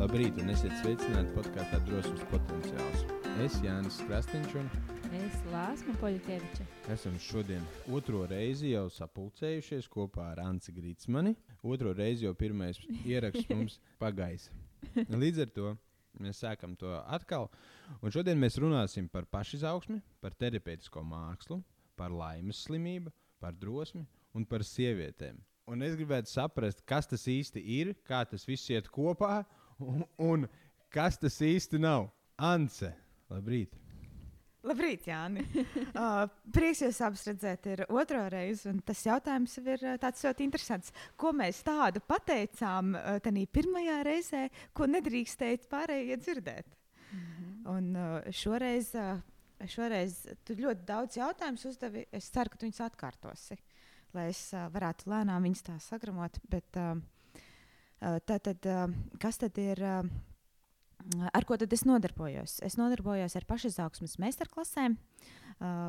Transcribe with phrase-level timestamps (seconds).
[0.00, 3.02] Labrīt, un esiet sveicināti podkāstā Drosmes potenciāls.
[3.44, 4.70] Es Jānis Krastīņš, un
[5.18, 6.64] Es Lāsma Poļakeviča.
[6.94, 11.34] esam šodien otro reizi jau sapulcējušies kopā ar Anci Grīsmani.
[11.60, 14.48] Otro reizi jau pirmais ieraksts mums pagājis.
[14.96, 15.76] Līdz ar to
[16.16, 17.50] mēs sākam to atkal.
[18.00, 21.60] Un šodien mēs runāsim par pašizaugsmi, par terapeitisko mākslu,
[21.92, 25.44] par laimes slimību, par drosmi un par sievietēm.
[25.68, 29.44] Un es gribētu saprast, kas tas īsti ir, kā tas viss iet kopā
[29.80, 30.48] un, un
[30.92, 32.10] kas tas īsti nav.
[32.40, 32.92] Ance,
[33.30, 33.80] labrīt!
[34.60, 35.40] Labrīt, Jāni.
[35.96, 38.68] uh, prieks jūs abus redzēt, ir otro reizi.
[38.68, 40.92] un Tas jautājums jau ir tāds ļoti interesants.
[41.16, 44.42] Ko mēs tādu pateicām uh, tajā pirmajā reizē,
[44.76, 46.76] ko nedrīkstēja pārējie dzirdēt?
[47.10, 47.54] Mm -hmm.
[47.72, 49.22] Un uh, šoreiz, uh,
[49.64, 52.04] šoreiz tu ļoti daudz jautājumus uzdevi.
[52.12, 53.56] Es ceru, ka tu viņus atkārtosi,
[54.12, 56.36] lai es uh, varētu lēnām viņus tā sagramot.
[56.50, 57.00] Bet, uh,
[58.00, 58.86] uh, tad, tad, uh,
[59.22, 59.80] kas tad ir?
[59.80, 60.10] Uh,
[61.32, 62.58] Ar ko tad es nodarbojos?
[62.60, 64.98] Es nodarbojos ar pašizaugsmes meistarklasēm,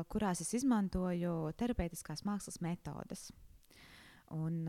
[0.08, 3.26] kurās es izmantoju terapeitiskās mākslas metodes.
[4.32, 4.64] Un,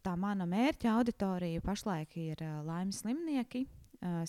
[0.00, 3.66] tā mana mērķa auditorija pašlaik ir laimes slimnieki,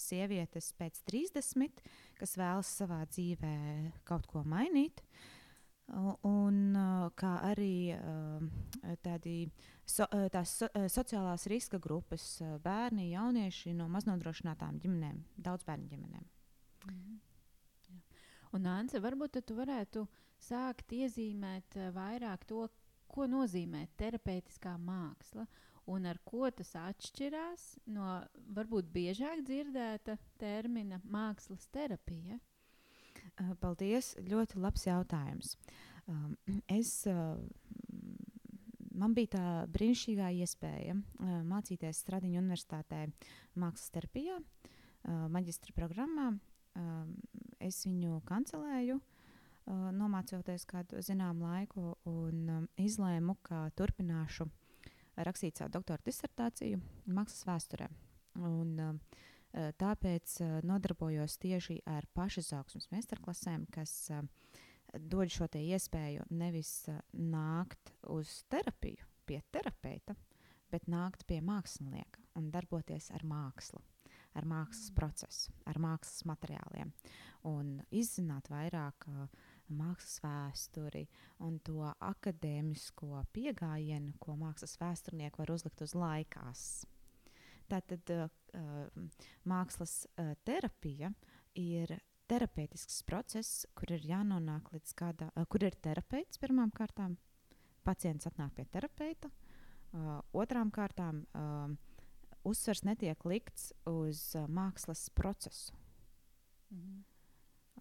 [0.03, 1.81] sievietes pēc 30,
[2.19, 3.55] kas vēlas savā dzīvē
[4.03, 4.99] kaut ko mainīt.
[4.99, 5.34] Uh,
[5.93, 9.43] Un uh, kā arī uh, tādi
[9.85, 16.25] so, uh, tās so, sociālās riska grupas, bērni, jaunieši no maznodrošinātām ģimenēm, daudz bērnu ģimenēm.
[18.55, 20.07] Un, Anse, varbūt tu varētu
[20.41, 22.65] sākt iezīmēt vairāk to,
[23.11, 25.45] ko nozīmē terapeitiskā māksla
[25.91, 28.17] un ar ko tas atšķirās no
[28.57, 32.39] varbūt biežāk dzirdēta termina mākslas terapija.
[33.35, 35.55] Uh, Paldies, ļoti labs jautājums.
[36.07, 36.35] Um,
[36.71, 37.35] Es, uh,
[38.95, 43.01] man bija tā brīnišķīgā iespēja uh, mācīties Stradiņu universitātē
[43.59, 46.31] mākslas terapijā, uh, maģistra programmā.
[46.79, 47.17] Um,
[47.59, 54.47] Es viņu kancelēju, uh, nomācoties kādu zināmu laiku, un um, izlēmu, ka turpināšu
[55.27, 57.91] rakstīt savu doktora disertāciju mākslas vēsturē.
[58.39, 59.23] Un, uh,
[59.55, 64.25] Tāpēc uh, nodarbojos tieši ar pašizaugsmes meistarklasēm, kas uh,
[64.99, 70.15] dod šo iespēju nevis nākt uz terapiju pie terapeita,
[70.71, 73.79] bet nākt pie mākslinieka un darboties ar mākslu,
[74.35, 76.91] ar mākslas procesu, ar mākslas materiāliem
[77.47, 79.29] un izzināt vairāk uh,
[79.69, 81.05] mākslas vēsturi
[81.45, 86.85] un to akadēmisko pieejamību, ko mākslas vēsturnieki var uzlikt uz laikās.
[87.71, 88.27] Tātad uh,
[89.49, 91.11] mākslas uh, terapija
[91.57, 91.95] ir
[92.29, 97.17] terapeitisks process, kur ir jānonāk līdz kādā, uh, kur ir terapeits pirmām kārtām.
[97.85, 99.29] Pacients atnāk pie terapeita.
[99.95, 101.73] Uh, otrām kārtām uh,
[102.45, 105.73] uzsvers netiek likts uz uh, mākslas procesu.
[106.73, 107.03] Mhm.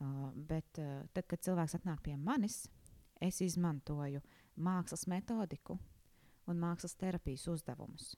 [0.00, 2.64] Uh, bet uh, tad, kad cilvēks atnāk pie manis,
[3.22, 4.20] es izmantoju
[4.58, 5.78] mākslas metodiku
[6.50, 8.14] un mākslas terapijas uzdevumus.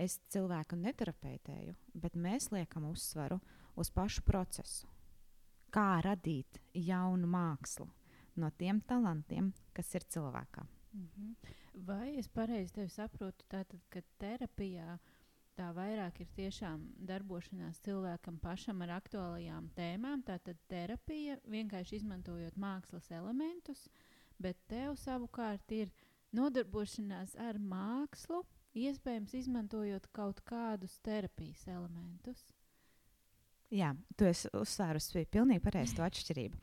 [0.00, 3.38] Es cilvēku neterapeitēju, bet mēs liekam uzsvaru
[3.78, 4.88] uz pašu procesu.
[5.70, 7.86] Kā radīt jaunu mākslu
[8.36, 10.66] no tiem talantiem, kas ir cilvēkam.
[10.94, 11.34] Mhm.
[11.86, 14.98] Vai es pareizi tevi saprotu, tātad, ka terapijā
[15.58, 20.22] tā vairāk ir tiešām darbošanās cilvēkam pašam ar aktuālajām tēmām?
[20.26, 23.88] Tātad terapija vienkārši izmantojot mākslas elementus,
[24.38, 25.90] bet tev savukārt ir
[26.34, 28.44] nodarbošanās ar mākslu,
[28.74, 32.42] iespējams izmantojot kaut kādus terapijas elementus.
[33.74, 36.58] Jā, tu esi uzsvērusi pilnīgi pareizi to atšķirību.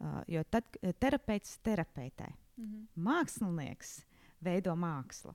[0.00, 2.88] Uh, jo tad uh, terapeits terapeitē, Mhm.
[2.96, 4.02] mākslinieks
[4.44, 5.34] veido mākslu.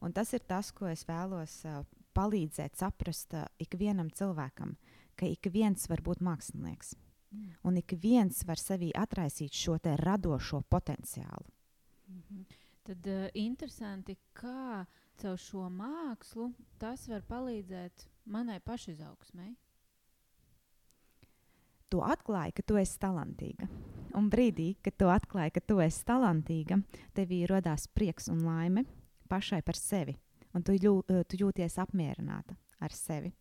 [0.00, 1.82] Un tas ir tas, ko es vēlos uh,
[2.16, 4.76] palīdzēt saprast uh, ikvienam cilvēkam,
[5.16, 6.94] ka ik viens var būt mākslinieks.
[7.32, 7.52] Mm.
[7.64, 11.48] Un ik viens var sevī atraisīt šo te radošo potenciālu.
[12.08, 12.44] Mhm.
[12.86, 14.86] Tad uh, interesanti, kā
[15.20, 19.54] caur šo mākslu tas var palīdzēt manai pašizaugsmai.
[21.86, 23.68] Tu atklāji, ka tu esi talantīga.
[24.18, 26.80] Un brīdī, kad tu atklāji, ka tu esi talantīga,
[27.14, 28.86] tevī radās prieks un laime
[29.30, 30.16] pašai par sevi.
[30.56, 33.32] Un tu, jū, eh, tu jūties apmierināta ar sevi.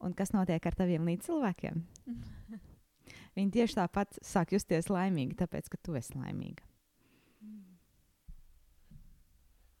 [0.00, 1.82] Un kas notiek ar taviem līdzcilvēkiem?
[3.36, 6.66] Viņi tieši tāpat sāk justies laimīgi, tāpēc, ka tu esi laimīga.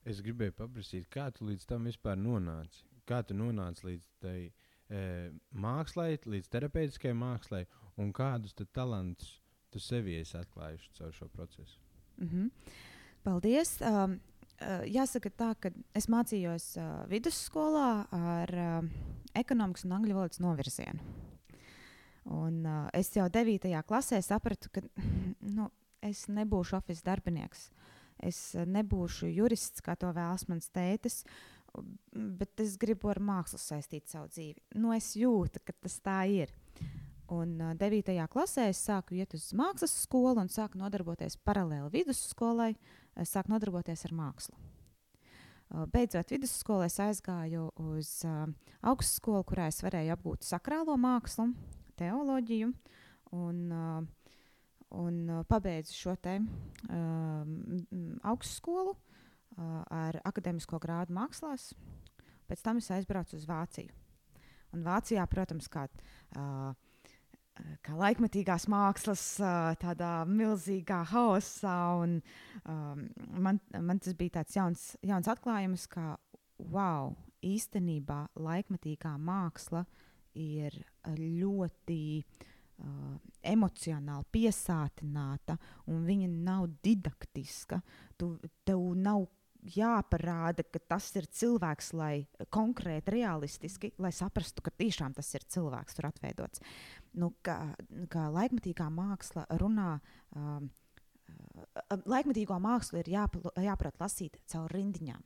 [0.04, 2.84] Es gribēju paprasīt, kā tu līdz tam vispār nonāci?
[3.08, 5.00] Kā tu nonāci līdz tai e,
[5.50, 7.64] mākslai, līdz terapeitiskai mākslai,
[8.00, 9.38] un kādus talantus
[9.72, 11.80] tu sevi esi atklājuši caur šo procesu?
[12.20, 12.50] Mhm.
[13.24, 13.78] Paldies!
[13.80, 14.18] Um,
[14.86, 18.90] jāsaka tā, ka es mācījos uh, vidusskolā ar uh,
[19.36, 21.00] ekonomikas un angļu valodas novirzienu.
[22.24, 23.72] Un, uh, es jau 9.
[23.88, 24.84] klasē sapratu, ka
[25.56, 25.70] nu,
[26.04, 27.68] es nebūšu oficiāls darbinieks.
[28.22, 31.22] Es nebūšu jurists, kā to vēlas mans tētis,
[32.12, 34.62] bet es gribu ar mākslu saistīt savu dzīvi.
[34.78, 36.52] Nu, es jūtu, ka tas tā ir.
[37.34, 38.14] Un uh, 9.
[38.30, 42.74] klasē es sāku iet uz mākslas skolu un sāku nodarboties paralēli vidusskolai,
[43.16, 44.56] es sāku nodarboties ar mākslu.
[45.90, 48.44] Beidzot vidusskolā, es aizgāju uz uh,
[48.86, 51.48] augstskolu, kurā es varēju apgūt sakrālo mākslu,
[51.98, 52.68] teoloģiju.
[53.34, 54.04] Un, uh,
[55.00, 57.50] un uh, pabeidzu šo te uh,
[58.30, 61.72] augstskolu uh, ar akadēmisko grādu mākslās.
[62.48, 63.92] Pēc tam es aizbraucu uz Vāciju.
[64.74, 66.74] Un Vācijā, protams, kā uh,
[67.86, 69.22] kā laikmatīgās mākslas,
[69.78, 71.76] tādā milzīgā haosā.
[72.02, 72.16] Un,
[72.66, 73.04] um,
[73.46, 76.16] man, man tas bija tāds jauns, jauns atklājums, ka
[76.58, 77.14] wow,
[77.46, 79.84] īstenībā laikmatīgā māksla
[80.34, 80.80] ir
[81.14, 82.50] ļoti uh,
[83.44, 85.56] emocionāli piesātināta,
[85.90, 87.80] un viņa nav didaktiska.
[88.18, 88.34] Tu,
[88.66, 89.26] tev nav
[89.64, 95.96] jāparāda, ka tas ir cilvēks, lai konkrēti, realistiski, lai saprastu, ka tiešām tas ir cilvēks
[95.96, 96.62] tur atveidots.
[97.20, 97.58] Nu, kā,
[98.12, 99.98] kā laikmatīgā māksla runā.
[100.36, 105.22] Um, uh, Laikmatīgo mākslu ir jāpl, jāprot lasīt caur rindiņām.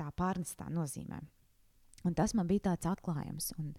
[0.00, 1.20] Tā pārnestā nozīmē.
[2.08, 3.52] Un tas man bija tāds atklājums.
[3.60, 3.74] Un,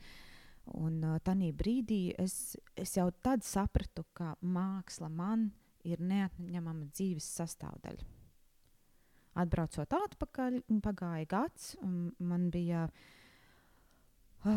[0.78, 5.50] un uh, tajā brīdī es, es jau tad sapratu, ka māksla man
[5.88, 8.10] ir neatņemama dzīves sastāvdaļa
[9.40, 11.76] atbraucot atpakaļ, pagāja gads,
[12.20, 12.88] man bija
[14.44, 14.52] uh,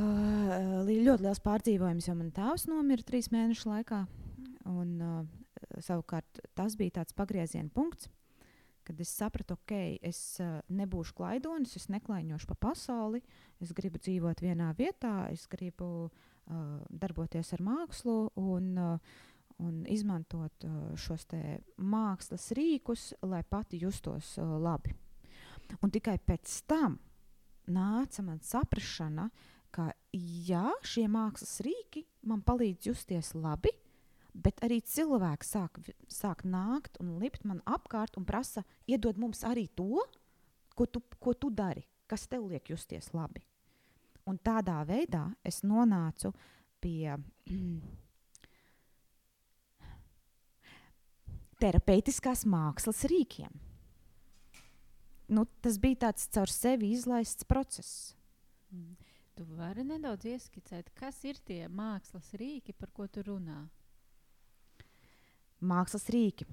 [0.88, 4.04] ļoti liels pārdzīvojums, jo man tēvs nomira trīs mēnešu laikā.
[4.70, 5.22] Un, uh,
[5.84, 8.08] savukārt tas bija tāds pagrieziena punkts,
[8.84, 13.22] kad es sapratu, ok, es uh, nebūšu klaidonis, es neklaiņošu pa pasauli,
[13.64, 18.18] es gribu dzīvot vienā vietā, es gribu uh, darboties ar mākslu.
[18.40, 19.22] Un, uh,
[19.62, 21.26] un izmantot uh, šos
[21.78, 24.94] mākslas rīkus, lai pati justos uh, labi.
[25.82, 26.98] Un tikai pēc tam
[27.70, 29.28] nāca man saprāšana,
[29.74, 33.72] ka jā, šie mākslas rīki man palīdz justies labi,
[34.34, 35.78] bet arī cilvēki sāk,
[36.10, 40.02] sāk nākt un lipt man apkārt un prasa, iedod mums arī to,
[40.74, 43.44] ko tu, ko tu dari, kas tev liek justies labi.
[44.26, 46.32] Un tādā veidā es nonācu
[46.82, 47.14] pie
[51.62, 53.52] terapeitiskās mākslas rīkiem.
[55.34, 58.14] Nu, tas bija tāds caur sevi izlaists process.
[58.72, 58.96] Mm.
[59.34, 63.64] Tu vari nedaudz ieskicēt, kas ir tie mākslas rīki, par ko tu runā?
[65.66, 66.46] Mākslas rīki.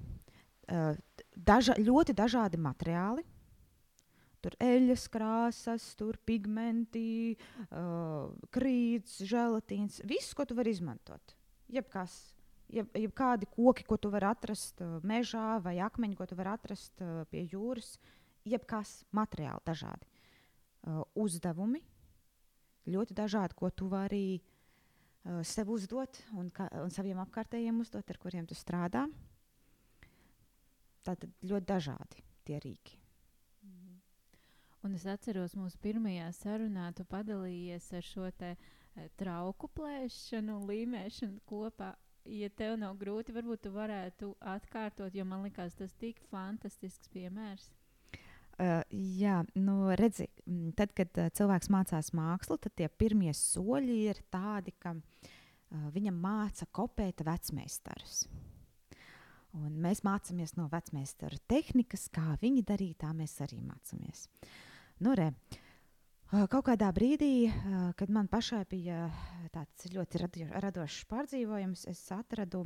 [0.72, 0.96] Uh,
[1.36, 3.24] daža, ļoti dažādi materiāli.
[4.42, 7.36] Tur eļļas krāsas, tur pigmenti,
[7.68, 10.00] uh, krīts, želatīns.
[10.08, 11.36] Viss, ko tu vari izmantot.
[11.72, 12.16] Jebkas
[12.72, 16.54] jeb, jeb kādi koki, ko tu vari atrast uh, mežā, vai akmeņi, ko tu vari
[16.56, 17.94] atrast pie jūras,
[18.48, 20.08] jebkas materiāli dažādi.
[21.14, 21.78] Uzdevumi
[22.90, 24.51] ļoti dažādi, ko tu vari uh,
[25.46, 29.06] sev uzdot un, ka, un saviem apkārtējiem uzdot, ar kuriem tu strādā.
[31.02, 32.98] Tātad ļoti dažādi tie rīki.
[33.62, 33.98] Mhm.
[34.86, 38.56] Un es atceros, mūsu pirmajā sarunā tu padalījies ar šo te,
[38.96, 41.94] e, trauku plēšanu līmēšanu kopā
[42.24, 47.70] ja tev nav grūti, varbūt tu varētu atkārtot, jo man likās tas tik fantastisks piemērs.
[48.60, 50.28] Uh, jā, nu, redzi,
[50.76, 56.20] tad, kad uh, cilvēks mācās mākslu, tad tie pirmie soļi ir tādi, ka uh, viņam
[56.20, 58.26] māca kopēt vecmeistarus.
[59.56, 64.28] Un mēs mācāmies no vecmeistara tehnikas, kā viņi darīja, tā mēs arī mācāmies.
[65.04, 65.32] Nu, re,
[66.32, 67.50] Kaut kādā brīdī,
[68.00, 69.02] kad man pašai bija
[69.52, 72.62] tāds ļoti radošs pārdzīvojums, es atradu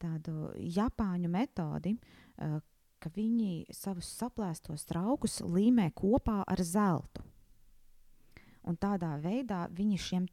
[0.00, 1.92] tādu japāņu metodi,
[3.00, 7.24] ka viņi savus saplēstos traukus līmē kopā ar zeltu.
[8.68, 10.28] Un tādā veidā viņi šiem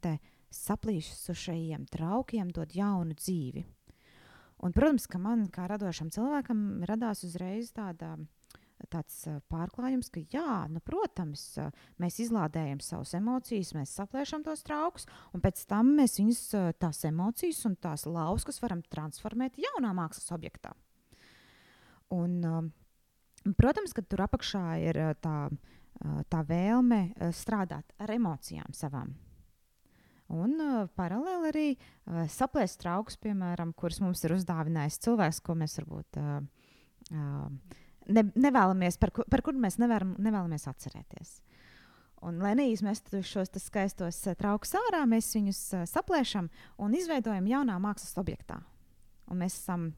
[0.52, 3.64] saplīsušajiem traukiem dod jaunu dzīvi.
[4.58, 8.16] Un, protams, ka man kā radošam cilvēkam radās uzreiz tāda
[8.86, 11.42] tāds pārklājums, ka, jā, nu, protams,
[11.98, 16.42] mēs izlādējam savas emocijas, mēs saplēšam tos traukus, un pēc tam mēs viņus,
[16.78, 20.76] tās emocijas un tās lauskas varam transformēt jaunā mākslas objektā.
[22.14, 22.70] Un,
[23.58, 25.36] protams, ka tur apakšā ir tā,
[26.32, 27.02] tā vēlme
[27.36, 29.12] strādāt ar emocijām savām.
[30.28, 35.78] Un uh, paralēli arī uh, saplēst traukus, piemēram, kurus mums ir uzdāvinājis cilvēks, ko mēs
[35.80, 36.42] varbūt uh,
[37.16, 37.78] uh,
[38.12, 41.38] ne, nevēlamies, par, ku, par kuru mēs nevaram, nevēlamies atcerēties.
[42.28, 46.50] Un, lai neizmestu šos skaistos uh, traukus ārā, mēs viņus uh, saplēšam
[46.84, 48.60] un izveidojam jaunā mākslas objektā.
[49.32, 49.94] Un mēs esam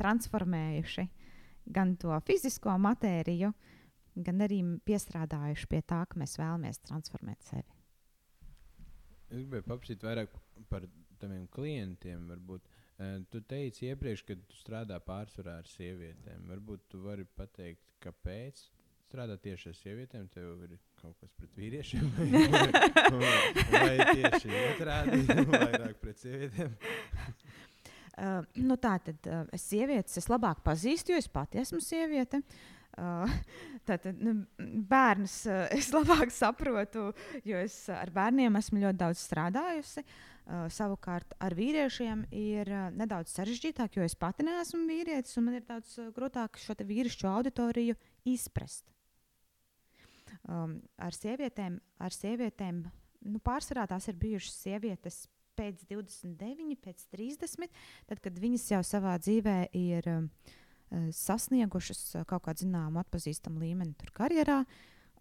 [0.00, 1.04] transformējuši
[1.66, 3.52] gan to fizisko matēriju,
[4.14, 7.80] gan arī piestrādājuši pie tā, ka mēs vēlamies transformēt sevi.
[9.30, 10.34] Es gribēju paprasīt vairāk
[10.70, 10.86] par
[11.18, 12.28] taviem klientiem.
[12.30, 12.72] Varbūt.
[12.94, 16.44] Uh, tu teici iepriekš, ka tu strādā pārsvarā ar sievietēm.
[16.52, 18.62] Varbūt tu vari pateikt, kāpēc
[19.08, 20.28] strādā tieši ar sievietēm.
[20.30, 22.68] Tev ir kaut kas pret vīriešiem, vai,
[23.10, 23.36] vai,
[23.74, 26.76] vai tieši otrādi, vairāk pret sievietēm.
[28.14, 32.38] Uh, nu tā tad uh, es sievietes es labāk pazīstu, jo es pati esmu sieviete.
[32.94, 33.26] Uh,
[33.88, 34.36] Tātad nu,
[34.86, 37.08] bērnus uh, es labāk saprotu,
[37.42, 40.06] jo es ar bērniem esmu ļoti daudz strādājusi.
[40.44, 45.58] Uh, savukārt ar vīriešiem ir uh, nedaudz sarežģītāk, jo es pati neesmu vīrietis, un man
[45.58, 47.96] ir daudz uh, grūtāk šo vīrišķu auditoriju
[48.28, 48.84] izprast.
[50.44, 55.22] Um, ar sievietēm, ar sievietēm nu, pārsvarā tās ir bijušas sievietes
[55.58, 57.70] pēc 29, pēc 30,
[58.10, 60.28] tad, kad viņas jau savā dzīvē ir um,
[61.14, 64.62] sasniegušas kaut kādu zināmu, atpazīstamu līmeni karjerā,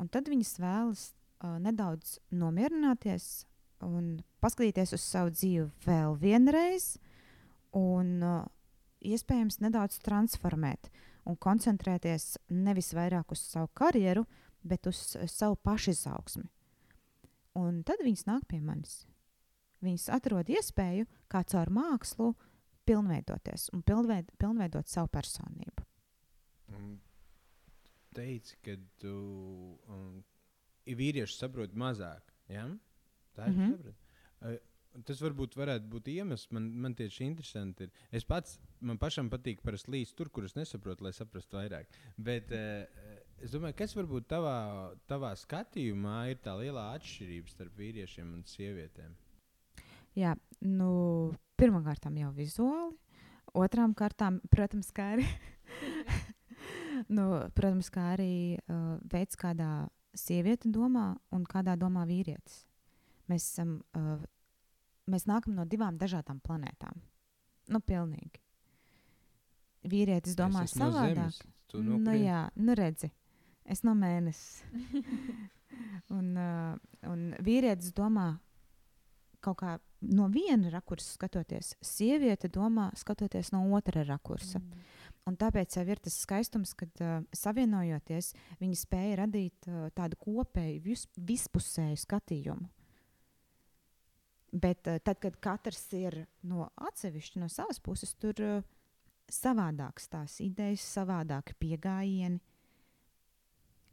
[0.02, 3.46] un tad viņas vēlas uh, nedaudz nomierināties
[3.84, 6.94] un paskatīties uz savu dzīvi vēl vienreiz,
[7.76, 8.44] un uh,
[9.04, 10.92] iespējams nedaudz transformēt
[11.28, 14.26] un koncentrēties nevis vairāk uz savu karjeru,
[14.64, 16.46] bet uz uh, savu pašizaugsmi.
[17.60, 19.04] Un tad viņas nāk pie manis.
[19.84, 22.34] Viņas atrod iespēju, kā caur mākslu,
[22.88, 25.86] pilnveidoties un pilnveid, pilnveidot savu personību.
[28.14, 29.14] Teici, ka tu
[29.90, 30.22] um,
[30.86, 32.34] vīrieši saprot mazāk.
[32.52, 32.68] Ja?
[33.34, 33.94] Tā ir mm -hmm.
[34.42, 34.58] uh,
[35.08, 36.52] Tas varbūt varētu būt iemesls.
[36.54, 37.94] Man, man tieši interesanti ir.
[38.12, 41.86] Es pats, man pašam patīk parasti līdz tur, kur es nesaprotu, lai saprastu vairāk.
[42.18, 42.86] Bet uh,
[43.42, 49.18] es domāju, kas varbūt tavā, tavā skatījumā ir tā lielā atšķirība starp vīriešiem un sievietēm?
[50.18, 50.90] Jā, nu,
[51.58, 52.98] pirmkārt, jau vizuāli.
[53.54, 55.26] Otrām kārtām, protams, kā arī,
[57.16, 62.64] nu, protams, kā arī uh, veids, kādā sieviete domā un kādā domā vīrietis.
[63.30, 64.22] Mēs, esam, uh,
[65.10, 66.98] mēs nākam no divām dažādām planētām.
[67.74, 68.42] Nu, pilnīgi.
[69.90, 71.44] Vīrietis domā Es no savādāk.
[71.74, 72.22] No nu, kurienes?
[72.22, 73.10] jā, nu redzi,
[73.66, 74.64] es no mēnesis.
[76.18, 76.74] un, uh,
[77.10, 78.36] un vīrietis domā
[79.44, 79.78] kaut kā
[80.14, 84.60] no viena rakursa skatoties, sieviete domā skatoties no otra rakursa.
[84.60, 84.86] Mm.
[85.30, 90.82] Un tāpēc jau ir tas skaistums, kad uh, savienojoties, viņi spēja radīt uh, tādu kopēju,
[90.84, 92.68] vis, vispusēju skatījumu.
[94.54, 98.66] Bet uh, tad, kad katrs ir no atsevišķa, no savas puses, tur uh,
[99.32, 102.42] savādākas tās idejas, savādāki pieejami.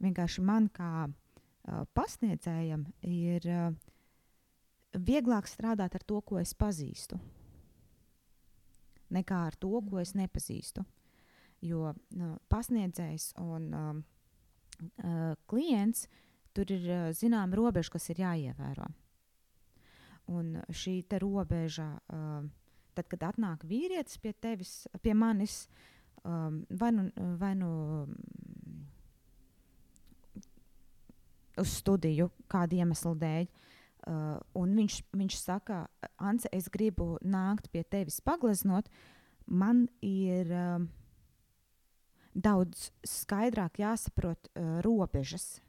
[0.03, 3.71] Vienkārši man kā uh, pasniedzējam ir uh,
[4.93, 7.19] vieglāk strādāt ar to, ko es pazīstu,
[9.11, 10.83] nekā ar to, ko es nepazīstu.
[11.61, 13.99] Jo nu, pasniedzējs un um,
[15.03, 16.07] uh, klients
[16.55, 18.87] tur ir uh, zināma robeža, kas ir jāievēro.
[20.31, 22.41] Un šī robeža, uh,
[22.95, 25.67] tad, kad atnāk vīrietis pie tevis, pie manis,
[26.23, 27.69] um, vai nu, vai nu
[28.07, 28.81] mm,
[31.61, 33.71] uz studiju kādu iemeslu dēļ, uh,
[34.07, 35.85] un viņš, viņš saka,
[36.17, 38.89] Ance, es gribu nākt pie tevis pagleznot,
[39.45, 40.87] man ir um,
[42.33, 45.59] daudz skaidrāk jāsaprot uh, robežas,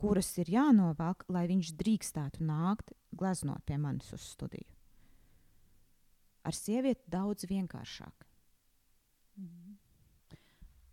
[0.00, 4.68] kuras ir jānovelk, lai viņš drīkstētu nākt gleznot pie manis uz studiju.
[6.46, 8.26] Ar sievieti daudz vienkāršāk.
[9.36, 9.76] Mhm.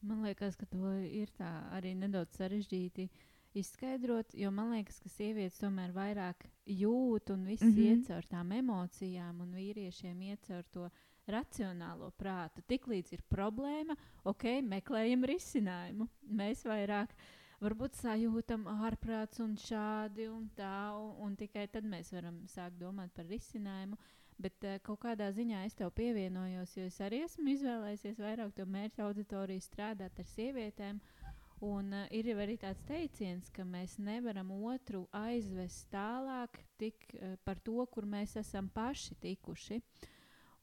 [0.08, 3.08] Man liekas, ka to ir tā arī nedaudz sarežģīti
[3.54, 7.72] izskaidrot, jo man liekas, ka sievietes tomēr vairāk jūt un viss mm.
[7.72, 7.84] -hmm.
[7.86, 10.90] iet caur tām emocijām, un vīriešiem iet caur to
[11.28, 12.62] racionālo prātu.
[12.68, 16.08] Tiklīdz ir problēma, ok, meklējam risinājumu.
[16.22, 17.14] Mēs vairāk
[17.60, 23.14] varbūt sajūtam ārprāts un šādi un tā, un, un tikai tad mēs varam sākt domāt
[23.14, 23.98] par risinājumu.
[24.38, 28.68] Bet uh, kaut kādā ziņā es tev pievienojos, jo es arī esmu izvēlējies vairāk to
[28.70, 31.00] mērķa auditoriju strādāt ar sievietēm.
[31.66, 37.58] Un uh, ir arī tāds teiciens, ka mēs nevaram otru aizvest tālāk tik, uh, par
[37.66, 39.80] to, kur mēs esam paši tikuši.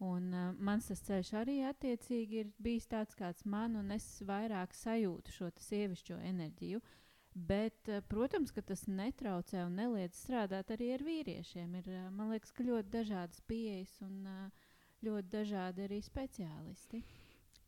[0.06, 4.74] Un, uh, mans tas ceļš arī attiecīgi ir bijis tāds, kāds man, un es vairāk
[4.74, 6.82] sajūtu šo sievišķo enerģiju.
[7.34, 11.74] Bet, protams, ka tas netraucē un neliedz strādāt arī ar vīriešiem.
[11.80, 14.20] Ir, man liekas, ka ļoti dažādas pieejas un
[15.02, 17.02] ļoti dažādi arī speciālisti.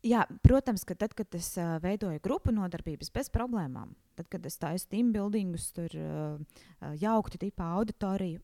[0.05, 4.59] Jā, protams, ka tad, kad es uh, veidoju grupu nodarbības bez problēmām, tad, kad es
[4.61, 6.61] taisu team buildingus, tur uh,
[7.01, 8.41] jauktu tipu auditoriju,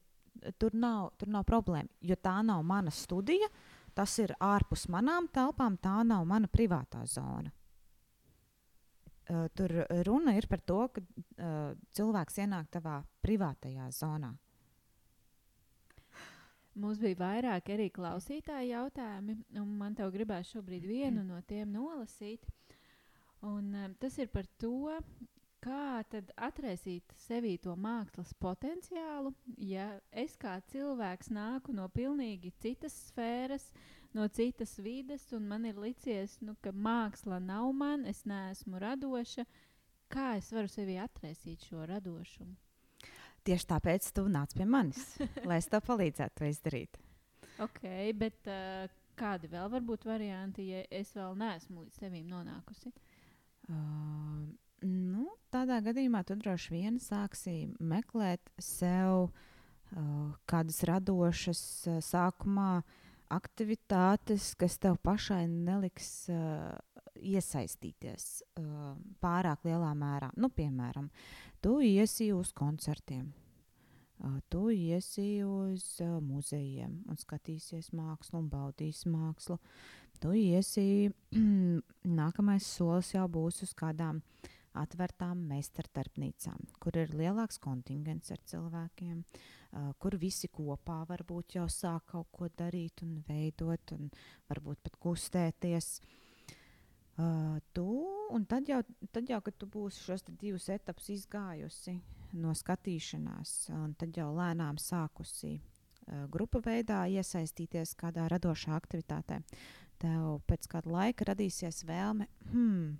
[0.57, 1.91] tur nav, tur nav problēma.
[2.01, 3.49] Jo tā nav mana studija,
[3.93, 7.53] tas ir ārpus manām telpām, tā nav mana privātā zona.
[9.29, 9.71] Uh, tur
[10.07, 14.33] runa ir par to, ka uh, cilvēks ienāk tavā privātajā zonā.
[16.73, 22.47] Mums bija vairāk arī klausītāju jautājumi, un man te gribās šobrīd vienu no tiem nolasīt.
[23.45, 24.97] Un, um, tas ir par to,
[25.63, 26.01] kā
[26.47, 33.69] atraisīt sevī to mākslas potenciālu, ja es kā cilvēks nāku no pilnīgi citas sfēras,
[34.17, 39.45] no citas vides, un man ir licies, nu, ka māksla nav man, es neesmu radoša.
[40.13, 42.62] Kā es varu sevi atraisīt šo radošumu?
[43.43, 45.17] Tieši tāpēc tu nāc pie manis,
[45.49, 46.99] lai es tev palīdzētu to izdarīt.
[47.63, 47.81] Ok,
[48.17, 48.87] bet uh,
[49.19, 52.93] kādi vēl var būt varianti, ja es vēl neesmu līdz tevīm nonākusi?
[53.69, 54.47] Uh,
[54.87, 62.81] nu, tādā gadījumā tu droši vien sāksi meklēt sev uh, kādas radošas, uh, sākumā
[63.33, 66.73] aktivitātes, kas tev pašai neliks uh,
[67.19, 68.93] iesaistīties uh,
[69.23, 70.31] pārāk lielā mērā.
[70.39, 71.09] Nu, piemēram,
[71.63, 73.31] tu iesi uz koncertiem.
[74.23, 79.59] Uh, tu iesi uz uh, muzejiem un skatīsies mākslu un baudīsi mākslu.
[80.23, 80.87] Tu iesi,
[82.21, 84.21] nākamais solis jau būs uz kādām
[84.79, 92.09] atvērtām meistardarbnīcām, kur ir lielāks kontingents ar cilvēkiem, uh, kur visi kopā varbūt jau sāk
[92.15, 94.09] kaut ko darīt un veidot, un
[94.49, 95.97] varbūt pat kustēties.
[95.99, 96.19] Uh,
[97.13, 97.85] Uh, tu,
[98.33, 98.79] un tad jau,
[99.13, 101.99] tad jau, kad tu būsi šos divus etapus izgājusi
[102.41, 109.43] no skatīšanās, un tad jau lēnām sākusi uh, grupu veidā iesaistīties kādā radošā aktivitātē,
[110.01, 112.97] tev pēc kāda laika radīsies vēlme, hmm,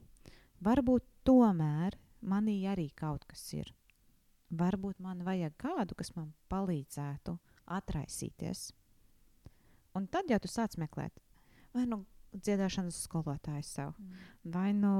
[0.61, 3.73] varbūt tomēr manī arī kaut kas ir.
[4.53, 7.39] Varbūt man vajag kādu, kas man palīdzētu
[7.73, 8.67] atraisīties.
[9.97, 11.17] Un tad jau tu sāc meklēt,
[11.73, 14.27] vai nu dziedāšanas skolotājs sev, mm.
[14.53, 14.93] vai nu,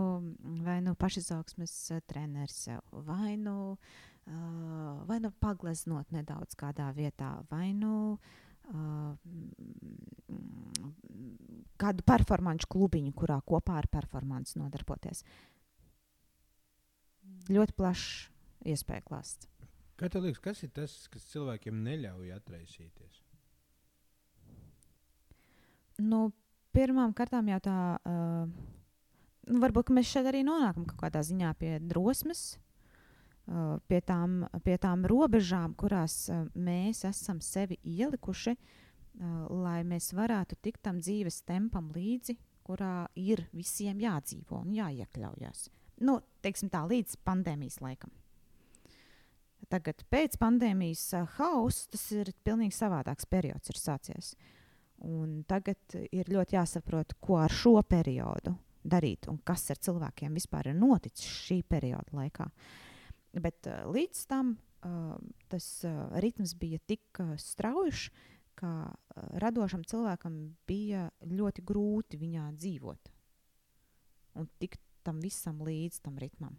[0.65, 7.31] vai nu pašizaugsmes uh, treneris sev, vai nu, uh, vai nu pagleznot nedaudz kādā vietā,
[7.51, 9.15] vai nu uh,
[11.81, 15.23] kādu performanču klubiņu, kurā kopā ar performanci nodarboties.
[17.23, 17.41] Mm.
[17.57, 18.29] Ļoti plašs
[18.73, 19.49] iespēja klāsts.
[19.99, 23.21] Kā tev liekas, kas ir tas, kas cilvēkiem neļauj atraisīties?
[26.01, 26.31] Nu,
[26.73, 28.45] pirmām kārtām jau tā, uh,
[29.49, 32.43] nu, varbūt mēs šeit arī nonākam kaut kādā ziņā pie drosmes,
[33.47, 40.11] uh, pie, tām, pie tām robežām, kurās uh, mēs esam sevi ielikuši, uh, lai mēs
[40.17, 45.67] varētu tikt tam dzīves tempam līdzi, kurā ir visiem jādzīvo un jāiekļaujas.
[46.03, 48.11] Nu, teiksim tā, līdz pandēmijas laikam.
[49.71, 54.33] Tagad, pēc pandēmijas uh, hausa, tas ir pilnīgi savādāks periods, ir sācies.
[54.33, 54.62] Uh,
[55.03, 60.71] Un tagad ir ļoti jāsaprot, ko ar šo periodu darīt un kas ar cilvēkiem vispār
[60.71, 62.47] ir noticis šī perioda laikā.
[63.43, 65.15] Bet uh, līdz tam uh,
[65.51, 68.11] tas uh, ritms bija tik uh, strauji,
[68.59, 70.37] ka uh, radošam cilvēkam
[70.69, 73.13] bija ļoti grūti viņā dzīvot
[74.39, 76.55] un tikt tam visam līdz tam ritmam.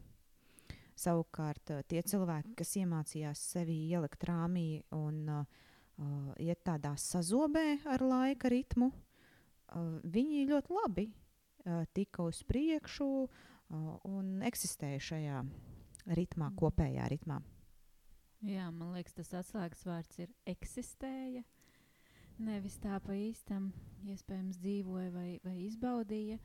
[0.98, 5.62] Savukārt, uh, tie cilvēki, kas iemācījās sevi ielikt rāmī un uh,
[5.98, 13.08] uh, iet tādā sazobē ar laika ritmu, uh, viņi ļoti labi uh, tika uz priekšu
[13.24, 13.30] uh,
[14.08, 15.42] un eksistēja šajā
[16.06, 16.56] ritmā, mm.
[16.60, 17.40] kopējā ritmā.
[18.44, 21.44] Jā, man liekas, tas atslēgas vārds ir eksistēja.
[22.44, 23.70] Nevis tā pa īstam,
[24.10, 26.40] iespējams, dzīvoja vai, vai izbaudīja.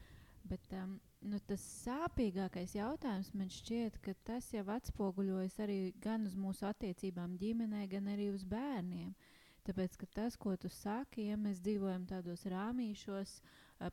[0.48, 0.94] Bet um,
[1.28, 7.36] nu, tas sāpīgākais jautājums man šķiet, ka tas jau atspoguļojas arī gan uz mūsu attiecībām
[7.42, 9.12] ģimenē, gan arī uz bērniem.
[9.12, 9.39] Uh,
[9.70, 13.36] Tāpēc, ka tas, ko tu saki, ja mēs dzīvojam tādos rāmīšos,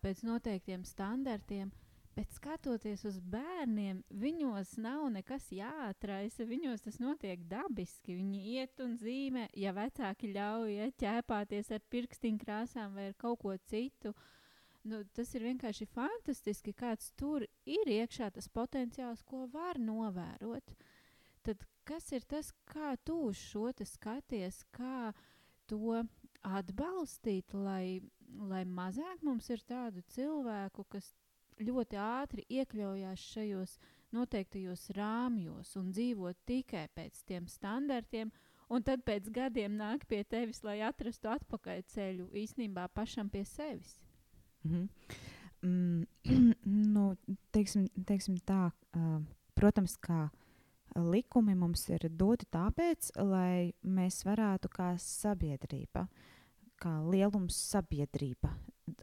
[0.01, 1.69] pēc noteiktiem standartiem,
[2.17, 6.47] bet skatoties uz bērniem, viņos nav nekas jāatraisa.
[6.49, 8.17] Viņos tas notiek dabiski.
[8.17, 13.43] Viņi iet un zīmē, ja vecāki ļauj ja, ķēpāties ar pirkstiņu krāsām vai ar kaut
[13.45, 14.15] ko citu.
[14.87, 20.77] Nu, tas ir vienkārši fantastiski, kāds tur ir iekšā tas potenciāls, ko var novērot.
[21.45, 24.65] Tad kas ir tas, kā tu uz šo skaties?
[24.73, 25.36] Kā, uh,
[25.71, 26.03] to
[26.47, 28.01] atbalstīt, lai,
[28.51, 31.13] lai mazāk mums ir tādu cilvēku, kas
[31.61, 33.77] ļoti ātri iekļaujās šajos
[34.15, 38.31] noteiktajos rāmjos un dzīvo tikai pēc tiem standartiem,
[38.71, 43.99] un tad pēc gadiem nāk pie tevis, lai atrastu atpakaļ ceļu īstenībā pašam pie sevis.
[44.65, 44.89] Mm -hmm.
[45.67, 46.07] Mm,
[46.65, 47.17] nu,
[47.51, 49.23] teiksim, teiksim tā, uh,
[49.55, 50.29] protams, ka
[50.95, 56.07] likumi mums ir doti tāpēc, lai mēs varētu kā sabiedrība,
[56.81, 58.53] kā lielums sabiedrība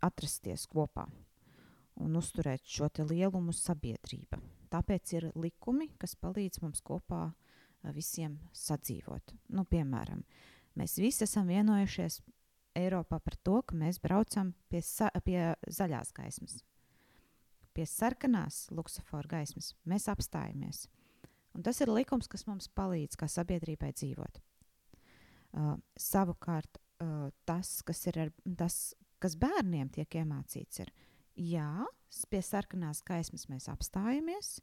[0.06, 1.08] atrasties kopā
[2.02, 4.39] un uzturēt šo lielumu sabiedrība.
[4.74, 7.28] Tāpēc ir likumi, kas palīdz mums kopā
[7.93, 9.36] visiem sadzīvot.
[9.54, 10.24] Nu, piemēram,
[10.80, 12.22] mēs visi esam vienojušies
[12.74, 16.63] Eiropā par to, ka mēs braucam pie, sa, pie zaļās gaismas.
[17.74, 20.88] Pie sarkanās luksofora gaismas mēs apstājamies.
[21.54, 24.39] Un tas ir likums, kas mums palīdz kā sabiedrībai dzīvot.
[25.54, 28.78] Uh, savukārt, uh, tas, kas ir ar, tas,
[29.22, 30.89] kas bērniem tiek iemācīts, ir,
[31.38, 31.86] jā,
[32.30, 34.56] pie sarkanās gaismas mēs apstājamies,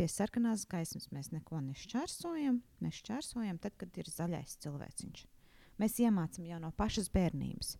[0.00, 5.26] pie sarkanās gaismas mēs neko nešķērsojam, mēs šķērsojam tad, kad ir zaļais cilvēciņš.
[5.80, 7.76] Mēs iemācām jau no pašas bērnības.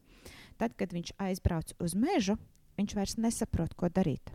[0.61, 2.37] Tad, kad viņš aizbrauc uz mežu,
[2.81, 4.33] viņš vairs nesaprot, ko darīt.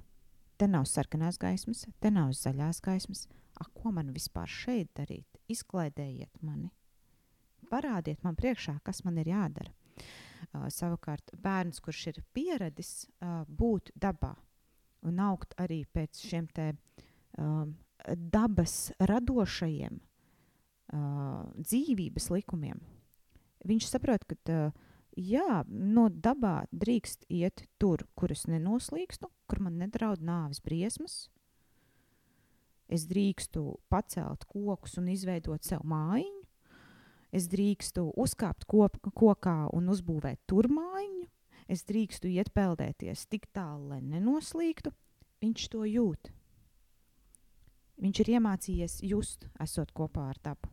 [0.57, 3.25] Te nav sarkanās gaismas, te nav zaļās gaismas,
[3.61, 5.39] Ak, ko man vispār šeit darīt?
[5.51, 6.71] Izklaidējiet mani,
[7.71, 9.71] parādiet man priekšā, kas man ir jādara.
[10.53, 14.35] Uh, savukārt, bērns, kurš ir pieradis uh, būt dabā
[15.05, 16.71] un augt arī pēc šiem te,
[17.41, 17.75] um,
[18.33, 22.81] dabas radošajiem uh, dzīvības likumiem,
[23.65, 24.83] viņš saprot, ka uh,
[25.17, 31.25] jā, no dabā drīkst iet tur, kur es nenoslīkstu, kur man nedraud nāves briesmas,
[32.91, 36.43] Es drīkstu pacelt kokus un izveidot sev mājiņu.
[37.35, 41.25] Es drīkstu uzkāpt kop, kokā un uzbūvēt tur mājiņu.
[41.67, 44.93] Es drīkstu iet peldēties tik tālu, lai nenoslīgtu.
[45.41, 46.29] Viņš to jūt.
[48.01, 50.69] Viņš ir iemācījies just, esot kopā ar dabu.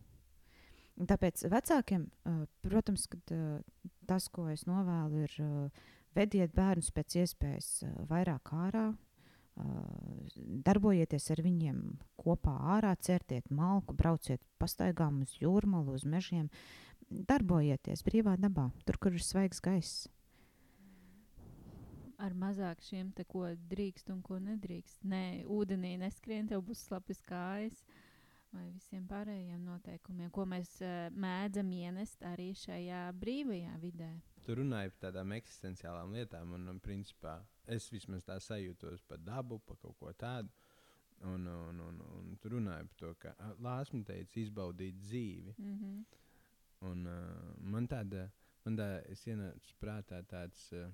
[1.08, 7.16] Tāpēc vecākiem, uh, protams, kad, uh, tas, ko es novēlu, ir uh, vediet bērnus pēc
[7.22, 7.70] iespējas
[8.10, 8.90] vairāk ārā,
[9.56, 11.82] darbojieties ar viņiem
[12.20, 16.48] kopā ārā, certiet malku, brauciet pastaigām uz jūrmalu, uz mežiem.
[17.12, 20.08] Darbojieties brīvā dabā, tur, kur ir svaigs gaiss.
[22.22, 25.02] Ar mazāk šiem te, ko drīkst un ko nedrīkst.
[25.04, 27.82] Nē, ūdenī neskrien, tev būs slapjas kājas.
[28.52, 34.10] Vai visiem pārējiem noteikumiem, ko mēs uh, mēdzam ienest arī šajā brīvajā vidē.
[34.42, 37.36] Tu runāji par tādām eksistenciālām lietām, un, un principā
[37.70, 40.50] es vismaz tā sajūtos par dabu, par kaut ko tādu.
[41.22, 45.54] Un, un, un, un tu runāji par to, ka Lāsma teica, izbaudīt dzīvi.
[45.58, 46.02] Mm -hmm.
[46.90, 48.30] Un, uh, man tāda,
[48.64, 50.90] man tā, es ienācu prātā tāds, uh,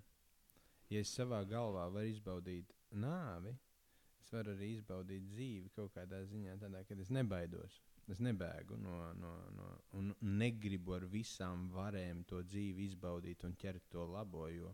[0.90, 3.54] ja es savā galvā varu izbaudīt nāvi,
[4.20, 7.80] es varu arī izbaudīt dzīvi kaut kādā ziņā, tādā, kad es nebaidos.
[8.08, 9.64] Es nebēgu no, no, no
[9.98, 14.70] un negribu ar visām varēm to dzīvi izbaudīt un ķert to labo, jo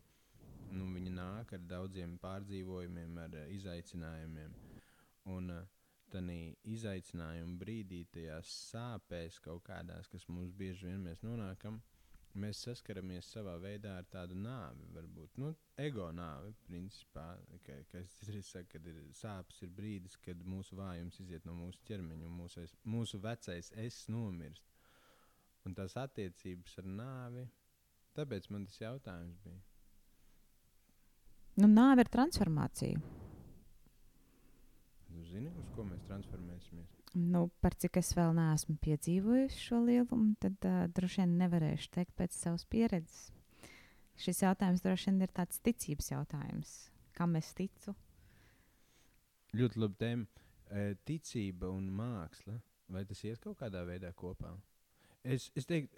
[0.71, 4.55] nu, viņi nāk ar daudziem pārdzīvojumiem, ar uh, izaicinājumiem.
[5.35, 5.65] Un uh,
[6.15, 6.37] tādā
[6.77, 11.81] izaicinājuma brīdī, tajās sāpēs kaut kādās, kas mums bieži vien mēs nonākam,
[12.41, 16.53] mēs saskaramies savā veidā ar tādu nāvi, varbūt nu, ego nāvi.
[16.67, 17.27] Principā,
[17.67, 21.83] ka, ka es saku, kad ir sāpes, ir brīdis, kad mūsu vājums iziet no mūsu
[21.89, 24.67] ķermeņa, un mūsu, es, mūsu vecais es nomirst.
[25.65, 27.47] Un tās attiecības ar nāvi,
[28.19, 29.63] tāpēc man tas jautājums bija.
[31.63, 32.99] Nu, nāve ir transformācija.
[35.15, 37.04] Jūs zināt, uz ko mēs transformēsimies?
[37.15, 42.15] Nu, par cik es vēl neesmu piedzīvojis šo lielumu, tad uh, droši vien nevarēšu teikt
[42.19, 43.31] pēc savas pieredzes.
[44.21, 46.75] Šis jautājums droši vien ir tāds ticības jautājums.
[47.15, 47.95] Kam es ticu?
[49.55, 50.45] Ļoti labi tēma.
[51.07, 52.57] Ticība un māksla.
[52.95, 54.53] Vai tas ies kaut kādā veidā kopā?
[55.25, 55.97] Es, es teiktu,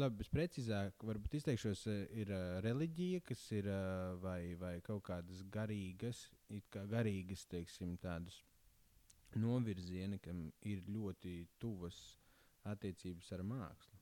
[0.00, 1.82] labi, es precīzāk varbūt izteikšos,
[2.16, 2.30] ir
[2.64, 3.68] reliģija, kas ir
[4.22, 6.22] vai, vai kaut kādas garīgas,
[6.72, 8.38] kā garīgas, teiksim, tādas
[9.40, 11.98] novirzieni, kam ir ļoti tuvas
[12.68, 13.98] attiecības ar mākslu.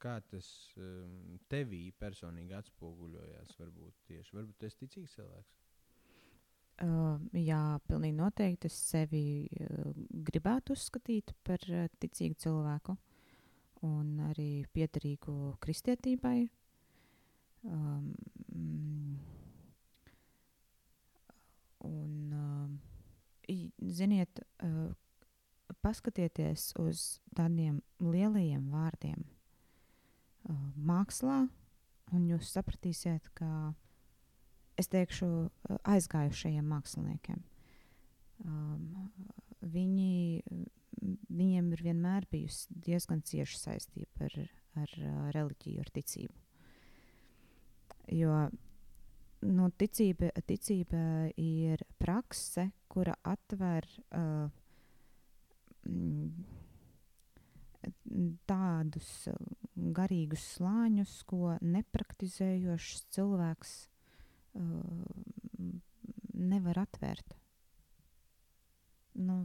[0.00, 0.46] Kā tas
[0.80, 3.56] um, tevī personīgi atspoguļojās?
[3.60, 5.56] Varbūt tieši varbūt tas ir ticīgs cilvēks.
[6.80, 8.70] Uh, jā, pilnīgi noteikti.
[8.70, 9.90] Es sevi uh,
[10.30, 12.96] gribētu uzskatīt par uh, ticīgu cilvēku
[13.84, 16.38] un arī piedarīgu kristietībai.
[17.68, 18.14] Um,
[21.84, 24.92] un, uh, ziniet, uh,
[25.84, 31.44] paskatieties uz tādiem lielajiem vārdiem uh, mākslā,
[32.14, 33.72] un jūs sapratīsiet, ka
[34.80, 37.42] es teikšu, uh, aizgājušajiem māksliniekiem.
[38.40, 39.10] Um,
[39.60, 40.42] viņi,
[41.28, 44.38] viņiem ir vienmēr bijusi diezgan cieša saistība ar,
[44.80, 46.34] ar uh, reliģiju, ar ticību.
[48.16, 48.34] Jo
[49.46, 51.02] nu, ticība, ticība
[51.40, 54.48] ir prakse, kura atver uh,
[55.88, 56.30] mm,
[58.50, 59.10] tādus
[59.96, 63.74] garīgus slāņus, ko nepraktizējošs cilvēks
[64.60, 65.72] uh,
[66.34, 67.36] nevar atvērt.
[69.20, 69.42] Nu,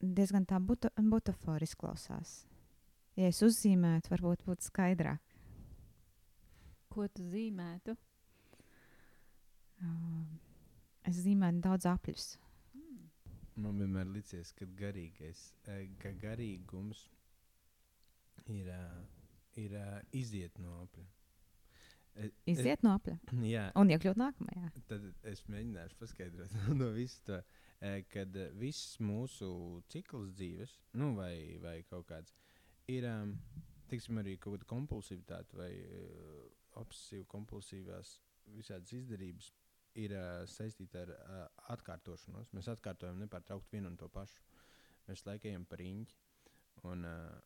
[0.00, 2.42] diezgan tā buta, butafora izklausās.
[3.18, 5.33] Ja es uzzīmētu, varbūt būtu skaidrāk.
[6.94, 7.96] Ko tu zīmētu?
[9.82, 10.22] Uh,
[11.10, 12.28] es zīmēju daudz apļus.
[13.54, 17.04] Man vienmēr licies, ka garīgais, eh, ka garīgums
[18.50, 19.02] ir, eh,
[19.62, 21.04] ir eh, iziet no apļa.
[22.24, 24.70] E- Iziet no apļa Es, jā, un iekļūt nākamajā.
[24.90, 27.38] tad es mēģināšu paskaidrot no visu to,
[27.80, 32.34] eh, kad viss mūsu cikls dzīves, nu, vai, vai kaut kāds,
[32.90, 33.36] ir um,
[33.90, 35.72] tiksim, arī kaut kāda kompulsivitāte vai
[36.74, 38.18] uh, obsesīva, kompulsīvās
[38.54, 39.50] visādas izdarības.
[40.00, 41.42] Ir uh, saistīta ar uh,
[41.74, 42.50] atkārtošanos.
[42.56, 44.42] Mēs atkārtojam nepārtraukti vienu un to pašu.
[45.06, 46.16] Mēs laikam par īņķi.
[46.90, 47.36] Un, uh,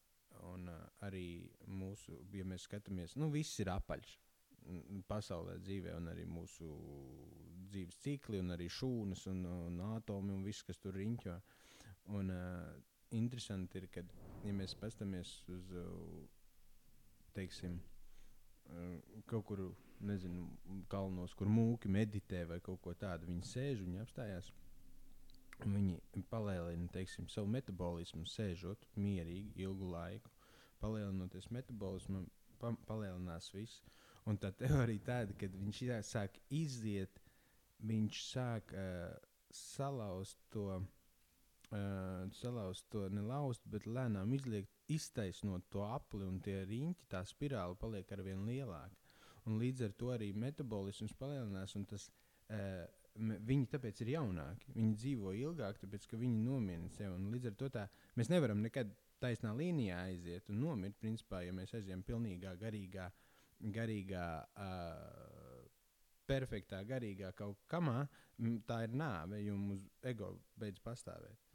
[0.48, 1.26] un uh, arī
[1.68, 4.16] mūsu, ja mēs skatāmies, nu, viss ir apaļš
[5.08, 6.66] pasaulē, dzīvē, un arī mūsu
[7.68, 11.36] dzīves cikli, un arī šūnas, un, un atomi, un viss, kas tur riņķo.
[12.16, 12.72] Un uh,
[13.16, 14.04] interesanti ir, ka,
[14.44, 15.70] ja mēs paskatāmies uz,
[17.36, 17.97] teiksim, uh,
[19.28, 19.62] kaut kur,
[20.08, 20.46] nezinu,
[20.92, 24.50] kalnos, kur mūki meditē vai kaut ko tādu, viņi sēž, viņi apstājās.
[25.58, 30.30] Viņi palielina teiksim, savu metabolismu, sēžot mierīgi ilgu laiku.
[30.78, 32.28] Palielinoties metabolismam,
[32.60, 33.82] pa, palielinās viss.
[34.28, 37.18] Un tā teorija tāda, ka viņš sāk iziet,
[37.88, 39.16] viņš sāk uh,
[39.50, 47.08] salauzt to, uh, salauzt to nelauzt, bet lēnām izliekt, iztaisnot to apli, un tie riņķi,
[47.12, 48.96] tā spirāli paliek ar vien lielāka.
[49.48, 52.08] Un līdz ar to arī metabolisms palielinās, un tas,
[52.52, 52.84] uh,
[53.18, 54.72] viņi tāpēc ir jaunāki.
[54.76, 57.30] Viņi dzīvo ilgāk, tāpēc ka viņi nomierina sevi.
[57.34, 57.86] Līdz ar to tā,
[58.18, 60.98] mēs nevaram nekad taisnā līnijā aiziet un nomirt.
[61.00, 63.08] Principā, ja mēs aizējām pilnīgā garīgā,
[63.74, 65.58] garīgā uh,
[66.28, 68.02] perfektā, garīgā kaut kamā,
[68.68, 71.47] tā ir nāve, jo mūsu ego beidz pastāvēt.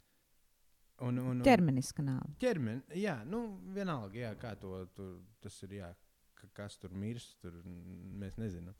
[1.02, 2.36] Un, un, un, Ķermeniska nāve.
[2.38, 3.40] ķermeni, jā, nu,
[3.74, 5.88] vienalga, jā, kā to tur, tas ir, jā,
[6.38, 8.76] ka, kas tur mirst, tur mēs nezinām.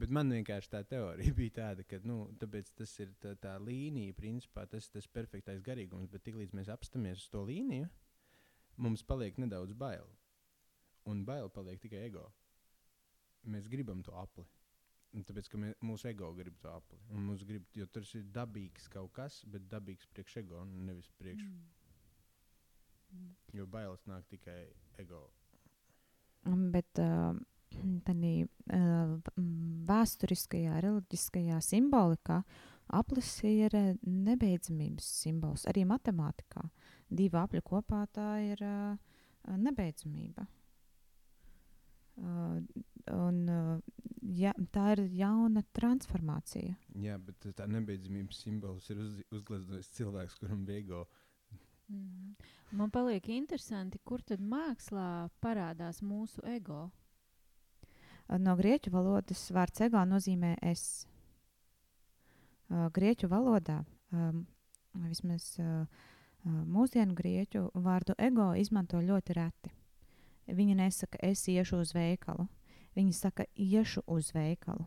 [0.00, 4.66] Bet man vienkārši tā teorija bija tāda, ka nu, tas ir tā, tā līnija, principā
[4.68, 7.88] tas ir tas perfektais garīgums, bet tiklīdz mēs apstāmies uz to līniju,
[8.76, 10.08] mums paliek nedaudz bail.
[11.08, 12.28] Un bail paliek tikai ego.
[13.48, 14.44] Mēs gribam to apli.
[15.14, 16.98] Un Tāpēc, ka mē, mūsu ego grib to apli.
[17.14, 21.46] Mums grib, jo tas ir dabīgs kaut kas, bet dabīgs priekš ego, nevis priekš
[23.14, 23.34] Mm.
[23.54, 24.60] Jo bailes nāk tikai
[24.98, 25.20] ego.
[26.50, 27.36] Um, Bet uh,
[28.06, 29.12] tādā uh,
[29.88, 32.40] vēsturiskajā, reliģiskajā simbolikā
[32.94, 35.68] aplis ir nebeidzamības simbols.
[35.70, 36.66] Arī matemātikā
[37.08, 38.98] divi apli kopā tā ir uh,
[39.56, 40.46] nebeidzamība.
[42.14, 42.60] Uh,
[43.10, 43.80] un, uh,
[44.38, 46.76] ja, tā ir jauna transformācija.
[47.02, 51.00] Jā, bet tā nebeidzamības simbols ir uz, uzgleznojis cilvēks, kuram bija ego.
[51.90, 52.36] Mhm.
[52.74, 56.88] Man paliek interesanti, kur tad mākslā parādās mūsu ego.
[58.40, 61.06] No grieķu valodas vārds ego nozīmē es.
[62.72, 63.82] Uh, Grieķu valodā,
[64.16, 64.46] um,
[65.04, 65.84] vismaz uh,
[66.44, 69.74] mūsdienu grieķu vārdu ego izmanto ļoti reti.
[70.46, 72.46] Viņi nesaka, es iešu uz veikalu.
[72.94, 74.84] Viņi saka, iešu uz veikalu.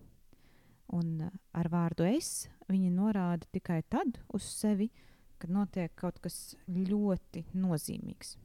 [0.94, 4.90] Un uh, ar vārdu es viņi norāda tikai tad uz sevi,
[5.38, 8.38] kad notiek kaut kas ļoti nozīmīgs.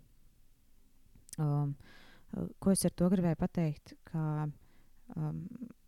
[1.40, 1.76] Um,
[2.60, 3.94] ko es ar to gribēju pateikt?
[4.08, 4.48] Ka,
[5.16, 5.44] um,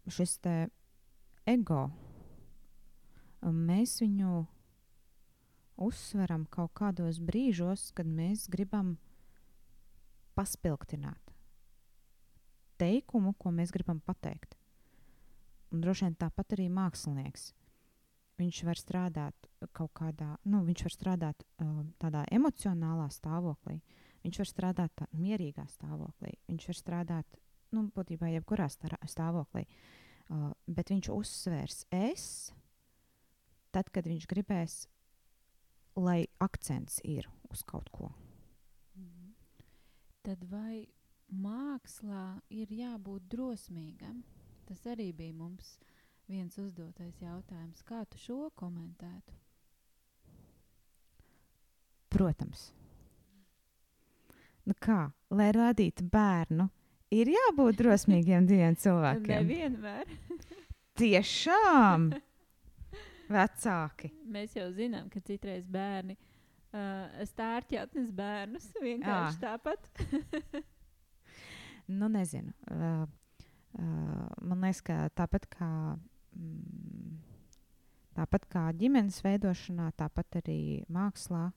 [0.08, 0.54] šis te
[1.48, 1.88] ego,
[3.42, 4.44] um, mēs viņu
[5.84, 8.94] uzsveram kaut kādos brīžos, kad mēs gribam
[10.34, 11.34] paspilgtināt
[12.80, 14.56] teikumu, ko mēs gribam pateikt.
[15.72, 17.52] Un droši vien tāpat arī mākslinieks.
[18.38, 23.78] Viņš var strādāt kaut kādā, nu, viņš var strādāt uh, tādā emocionālā stāvoklī,
[24.26, 27.38] viņš var strādāt tādā mierīgā stāvoklī, viņš var strādāt,
[27.74, 29.68] nu, būtībā jebkurā stāvoklī.
[30.24, 32.26] Uh, bet viņš uzsvērs es,
[33.70, 34.76] tad, kad viņš gribēs,
[35.94, 38.10] lai akcents ir uz kaut ko.
[40.24, 40.86] Tad vai
[41.28, 44.22] mākslā ir jābūt drosmīgam?
[44.64, 45.74] Tas arī bija mums
[46.30, 47.82] viens uzdotais jautājums.
[47.84, 49.36] Kā tu šo komentētu?
[52.14, 52.70] Protams.
[54.64, 56.70] Nu kā, lai radītu bērnu,
[57.12, 59.42] ir jābūt drosmīgiem diviem cilvēkiem.
[59.44, 60.14] Nevienmēr.
[61.00, 62.14] Tiešām!
[63.28, 64.12] Vecāki.
[64.30, 66.16] Mēs jau zinām, ka citreiz bērni
[66.74, 69.42] uh, stārķi atnes bērnus vienkārši Ā.
[69.48, 69.90] tāpat.
[71.84, 72.48] Nu, nezinu.
[72.72, 73.02] Uh,
[73.76, 75.66] uh, man liekas, ka tāpat kā,
[76.32, 77.10] mm,
[78.16, 80.56] tāpat kā ģimenes veidošanā, tāpat arī
[80.88, 81.50] mākslā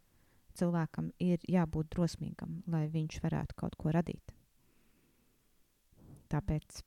[0.57, 4.35] cilvēkam ir jābūt drosmīgam, lai viņš varētu kaut ko radīt.
[6.27, 6.81] Tāpēc,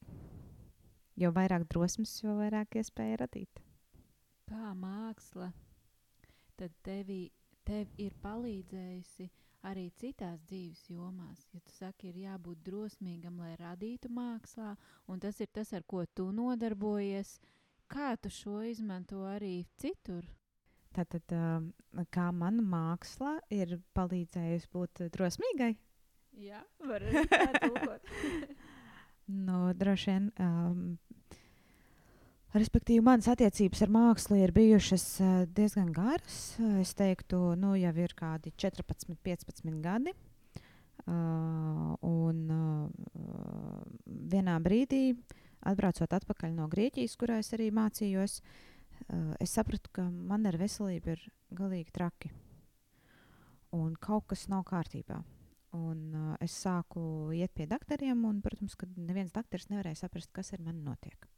[1.23, 3.64] jo vairāk drosmes, jo vairāk iespēja radīt.
[4.51, 5.49] Kā māksla
[6.61, 7.31] tad tevi,
[7.70, 9.28] tev ir palīdzējusi
[9.70, 11.44] arī citās dzīves jomās.
[11.54, 14.74] Ja tu saki, ir jābūt drosmīgam, lai radītu mākslā,
[15.06, 17.37] un tas ir tas, ar ko tu nodarbojies,
[17.90, 20.26] kā tu šo izmanto arī citur?
[20.96, 21.68] Tātad, um,
[22.11, 25.76] kā mana māksla ir palīdzējusi būt drosmīgai?
[26.40, 28.11] Jā, var arī tā tulkot.
[29.30, 30.24] Nu, droši vien.
[30.42, 30.96] Um,
[32.57, 36.41] respektīvi, manas attiecības ar mākslu ir bijušas uh, diezgan garas.
[36.81, 40.15] Es teiktu, nu, jau ir kādi 14, 15 gadi.
[41.07, 42.91] Uh, un uh,
[44.05, 45.15] vienā brīdī,
[45.67, 51.15] atbraucot atpakaļ no Grieķijas, kurā es arī mācījos, uh, es sapratu, ka man ar veselību
[51.15, 51.25] ir
[51.57, 52.31] galīgi traki.
[53.77, 55.23] Un kaut kas nav kārtībā.
[55.79, 60.53] Un, uh, es sāku iet pie doktoriem, un, protams, ka neviens doktors nevarēja saprast, kas
[60.57, 61.31] ar mani notiek.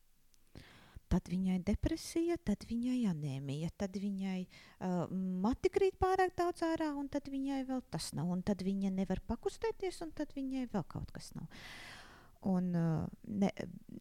[1.12, 5.10] Tad viņai depresija, tad viņai anēmija, tad viņai uh,
[5.44, 9.20] mati krīt pārāk daudz ārā, un tad viņai vēl tas nav, un tad viņa nevar
[9.28, 11.50] pakustēties, un tad viņai vēl kaut kas nav.
[12.48, 13.50] Un uh, ne,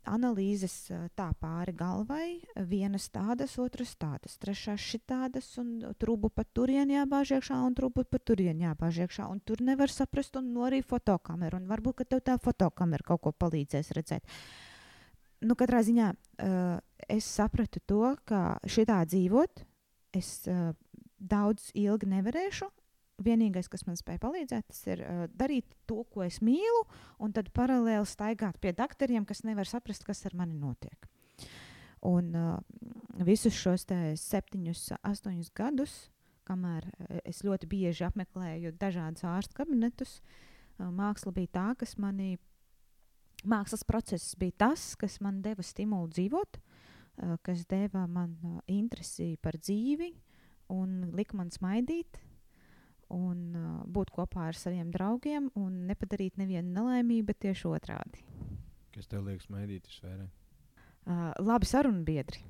[0.09, 2.39] analīzes uh, tā pāri galvai,
[2.71, 8.23] vienas tādas, otras tādas, trešās šitādas, un trubu pat turien jābāž iekšā, un trubu pat
[8.31, 13.27] turien jābāž iekšā, tur nevar saprast, un no arī fotokameru, un varbūt, tā fotokamera kaut
[13.27, 14.39] ko palīdzēs redzēt.
[15.41, 19.63] Nu, katrā ziņā uh, es sapratu to, ka šitā dzīvot,
[20.17, 20.71] es uh,
[21.17, 22.69] daudz ilgi nevarēšu.
[23.21, 26.85] Vienīgais, kas man spēja palīdzēt, tas ir uh, darīt to, ko es mīlu,
[27.21, 31.05] un tad paralēli staigāt pie doktoriem, kas nevar saprast, kas ar mani notiek.
[32.07, 32.55] Un uh,
[33.21, 33.85] visus šos
[34.17, 35.97] septiņus, astoņus gadus,
[36.49, 36.87] kamēr
[37.21, 40.17] es ļoti bieži apmeklēju dažādus ārstu kabinetus,
[40.79, 42.33] uh, māksla bija tā, kas manī,
[43.45, 46.70] mākslas process bija tas, kas man deva stimulu dzīvot, uh,
[47.45, 50.11] kas deva man uh, interesi par dzīvi
[50.73, 52.19] un lika man smaidīt
[53.11, 58.23] un uh, būt kopā ar saviem draugiem un nepadarīt nevienu nelaimību, bet tieši otrādi.
[58.95, 60.31] Kas tev liekas maidīt visvairāk?
[61.01, 62.43] Uh, labi sarunu biedri.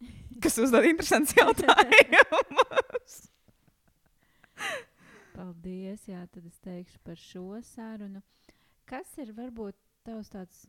[0.42, 3.16] Kas uzdod interesants jautājums?
[5.36, 8.22] Paldies, jā, tad es teikšu par šo sarunu.
[8.88, 10.62] Kas ir varbūt tavs tāds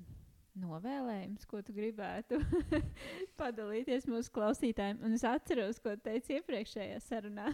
[0.62, 2.40] novēlējums, ko tu gribētu
[3.42, 5.02] padalīties mūsu klausītājiem?
[5.06, 7.50] Un es atceros, ko teicu iepriekšējā sarunā.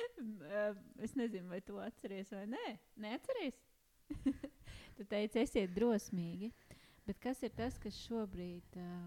[1.06, 2.76] es nezinu, vai tu atceries vai nē.
[3.06, 3.58] Neatceries?
[4.96, 6.52] tu teici, esiet drosmīgi.
[7.06, 9.02] Bet kas ir tas, kas šobrīd uh,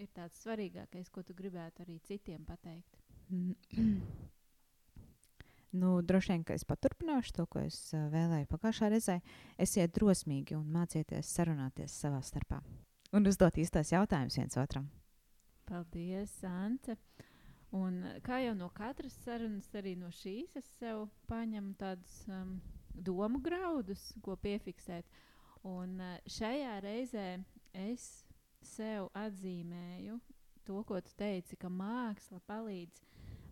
[0.00, 3.00] ir tāds svarīgākais, ko tu gribētu arī citiem pateikt?
[5.72, 9.18] nu, droši vien, ka es paturpināšu to, ko es uh, vēlēju pagājušā reizē.
[9.60, 12.60] Esiet drosmīgi un mācieties sarunāties savā starpā.
[13.14, 14.88] Un uzdot īstos jautājumus viens otram.
[15.70, 16.96] Paldies, Ante.
[17.76, 22.58] Un, uh, kā jau no katras sarunas, arī no šīs es sev paņemu tādus um,
[22.94, 25.06] domu graudus, ko piefiksēt.
[25.66, 27.28] Un uh, šajā reizē
[27.76, 28.24] es
[28.66, 30.18] sev atzīmēju
[30.66, 33.00] to, ko tu teici, ka māksla palīdz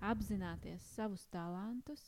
[0.00, 2.02] apzināties savus talantus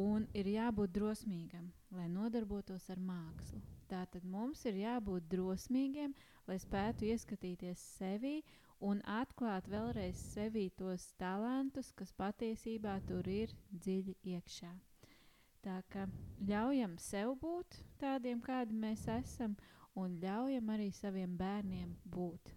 [0.00, 3.60] un ir jābūt drosmīgam, lai nodarbotos ar mākslu.
[3.92, 6.14] Tātad mums ir jābūt drosmīgiem,
[6.48, 8.38] lai spētu ieskatīties sevi
[8.90, 13.52] un atklāt vēlreiz sevi tos talantus, kas patiesībā tur ir
[13.84, 14.72] dziļi iekšā.
[15.62, 16.06] Tā kā
[16.48, 19.54] ļaujam sev būt tādiem, kādi mēs esam,
[19.94, 22.54] un ļaujam arī saviem bērniem būt.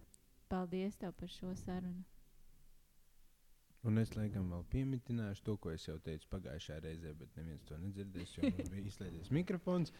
[0.50, 2.15] Paldies tev par šo sarunu!
[3.86, 7.78] Un es laikam vēl pieminēšu to, ko es jau teicu pagājušajā reizē, bet neviens to
[7.78, 9.92] nedzirdēs, jo man bija izslēdzies mikrofons.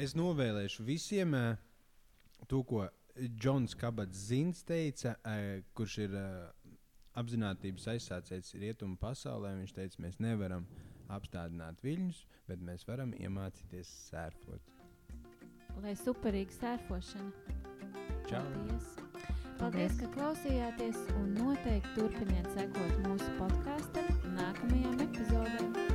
[0.00, 1.52] Es novēlēšu visiem uh,
[2.50, 6.74] to, ko Džons Kabats Zins teica, uh, kurš ir uh,
[7.20, 9.54] apziņotības aizsācējs rietumu pasaulē.
[9.60, 10.66] Viņš teica, mēs nevaram
[11.10, 14.74] apstādināt viļņus, bet mēs varam iemācīties sērfot.
[15.80, 17.54] Lai superīga sērfošana!
[18.26, 18.42] Čau!
[18.42, 18.99] Paldies!
[19.60, 24.08] Paldies, ka klausījāties, un noteikti turpiniet sekot mūsu podkāstam
[24.40, 25.89] nākamajām epizodēm.